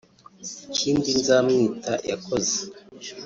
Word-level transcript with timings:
Ikindi 0.71 1.07
Nzamwita 1.19 1.93
yakoze 2.11 2.57